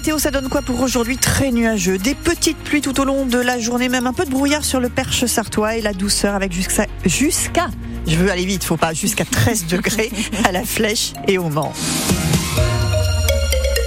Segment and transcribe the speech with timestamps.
[0.00, 1.18] météo, ça donne quoi pour aujourd'hui?
[1.18, 1.98] Très nuageux.
[1.98, 4.80] Des petites pluies tout au long de la journée, même un peu de brouillard sur
[4.80, 7.68] le perche sartois et la douceur avec jusqu'à, jusqu'à,
[8.06, 10.10] je veux aller vite, faut pas, jusqu'à 13 degrés
[10.44, 11.74] à la flèche et au Mans.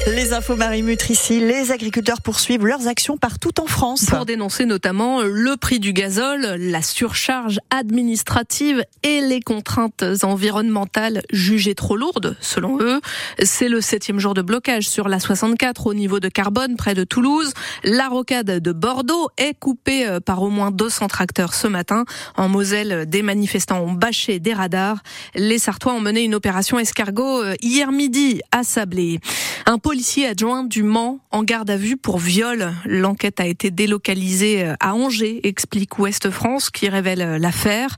[0.05, 4.05] Les infos marimutres ici, les agriculteurs poursuivent leurs actions partout en France.
[4.05, 11.73] Pour dénoncer notamment le prix du gazole, la surcharge administrative et les contraintes environnementales jugées
[11.73, 12.99] trop lourdes, selon eux.
[13.41, 17.05] C'est le septième jour de blocage sur la 64 au niveau de Carbone, près de
[17.05, 17.53] Toulouse.
[17.85, 22.03] La rocade de Bordeaux est coupée euh, par au moins 200 tracteurs ce matin.
[22.35, 24.97] En Moselle, des manifestants ont bâché des radars.
[25.33, 29.21] Les Sartois ont mené une opération escargot euh, hier midi à Sablé.
[29.65, 32.73] Un policier adjoint du Mans en garde à vue pour viol.
[32.83, 37.95] L'enquête a été délocalisée euh, à Angers, explique Ouest France, qui révèle euh, l'affaire.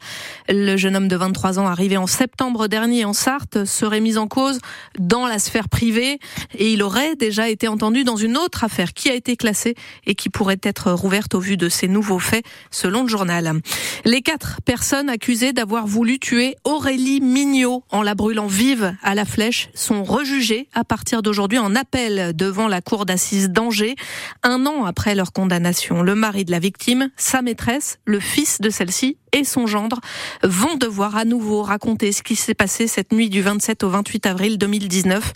[0.49, 4.27] Le jeune homme de 23 ans, arrivé en septembre dernier en Sarthe, serait mis en
[4.27, 4.59] cause
[4.99, 6.19] dans la sphère privée
[6.57, 10.15] et il aurait déjà été entendu dans une autre affaire qui a été classée et
[10.15, 13.61] qui pourrait être rouverte au vu de ces nouveaux faits, selon le journal.
[14.03, 19.23] Les quatre personnes accusées d'avoir voulu tuer Aurélie Mignot en la brûlant vive à la
[19.23, 23.95] flèche sont rejugées à partir d'aujourd'hui en appel devant la cour d'assises d'Angers,
[24.43, 26.01] un an après leur condamnation.
[26.01, 29.99] Le mari de la victime, sa maîtresse, le fils de celle-ci et son gendre
[30.43, 34.25] vont devoir à nouveau raconter ce qui s'est passé cette nuit du 27 au 28
[34.27, 35.33] avril 2019.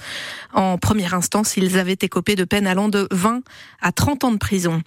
[0.54, 3.42] En première instance, ils avaient écopé de peine allant de 20
[3.82, 4.82] à 30 ans de prison.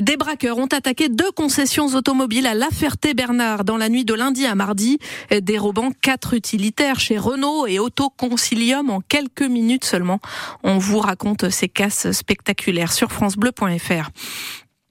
[0.00, 4.44] Des braqueurs ont attaqué deux concessions automobiles à La Ferté-Bernard dans la nuit de lundi
[4.44, 4.98] à mardi,
[5.40, 10.20] dérobant quatre utilitaires chez Renault et Autoconcilium en quelques minutes seulement.
[10.62, 14.10] On vous raconte ces casses spectaculaires sur francebleu.fr.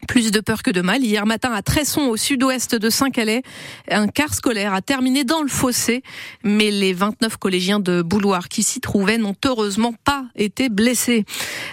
[0.08, 1.04] Plus de peur que de mal.
[1.04, 3.44] Hier matin, à Tresson, au sud-ouest de Saint-Calais,
[3.90, 6.04] un car scolaire a terminé dans le fossé,
[6.44, 11.26] mais les 29 collégiens de Bouloir qui s'y trouvaient n'ont heureusement pas été blessés.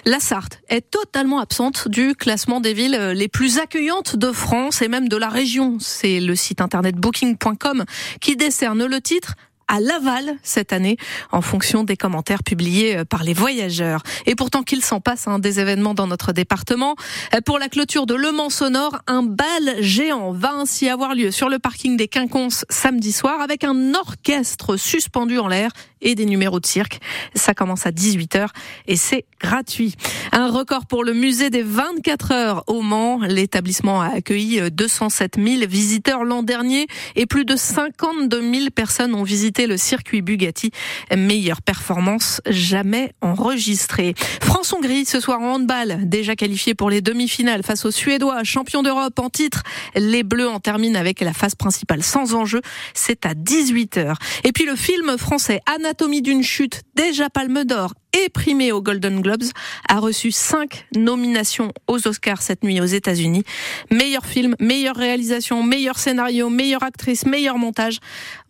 [0.05, 4.89] La Sarthe est totalement absente du classement des villes les plus accueillantes de France et
[4.89, 5.79] même de la région.
[5.81, 7.85] C'est le site internet booking.com
[8.21, 9.35] qui décerne le titre
[9.69, 10.97] à Laval cette année
[11.31, 14.03] en fonction des commentaires publiés euh, par les voyageurs.
[14.27, 16.97] Et pourtant qu'il s'en passe hein, des événements dans notre département.
[17.35, 21.31] Euh, pour la clôture de Le Mans Sonore, un bal géant va ainsi avoir lieu
[21.31, 25.71] sur le parking des Quinconces samedi soir avec un orchestre suspendu en l'air
[26.01, 27.01] et des numéros de cirque.
[27.35, 28.49] Ça commence à 18h
[28.87, 29.95] et c'est gratuit.
[30.33, 33.21] Un record pour le musée des 24 heures au Mans.
[33.23, 39.23] L'établissement a accueilli 207 000 visiteurs l'an dernier et plus de 52 000 personnes ont
[39.23, 40.71] visité le circuit Bugatti.
[41.17, 44.15] Meilleure performance jamais enregistrée.
[44.41, 49.19] France-Hongrie ce soir en handball, déjà qualifié pour les demi-finales face aux Suédois, champions d'Europe
[49.19, 49.63] en titre.
[49.95, 52.61] Les Bleus en terminent avec la phase principale sans enjeu.
[52.95, 54.15] C'est à 18h.
[54.45, 59.23] Et puis le film français Anatomie d'une chute, déjà palme d'or et primé aux Golden
[59.23, 59.45] Globes,
[59.89, 63.43] a reçu cinq nominations aux Oscars cette nuit aux États-Unis.
[63.91, 68.01] Meilleur film, meilleure réalisation, meilleur scénario, meilleure actrice, meilleur montage.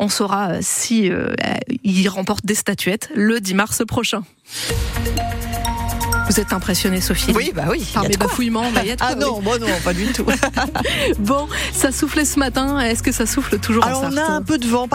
[0.01, 1.33] On saura euh, si euh,
[1.85, 4.25] il remporte des statuettes le 10 mars prochain.
[6.29, 7.33] Vous êtes impressionnée, Sophie?
[7.35, 7.87] Oui, bah oui.
[7.95, 10.27] Par mes bafouillements, bah, Ah non, moi non, pas du tout.
[11.19, 12.79] bon, ça soufflait ce matin.
[12.81, 14.87] Est-ce que ça souffle toujours Alors, on a un peu de vent.